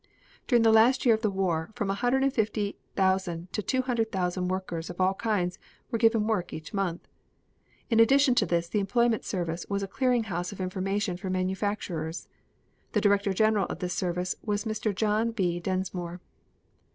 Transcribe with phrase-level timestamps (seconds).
[0.47, 3.83] During the last year of the war from a hundred and fifty thousand to two
[3.83, 5.59] hundred thousand workers of all kinds
[5.91, 7.07] were given work each month.
[7.87, 12.27] In addition to this the Employment Service was a clearing house of information for manufacturers.
[12.93, 14.91] The Director General of this service was Mr.
[14.95, 15.59] John B.
[15.59, 16.19] Densmore.